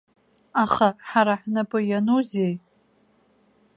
Аха 0.63 0.87
ҳара 1.09 1.33
ҳнапы 1.41 1.79
ианузеи? 1.89 2.53